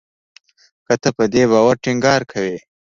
[0.85, 2.57] که ته په دې باور ټینګار کوې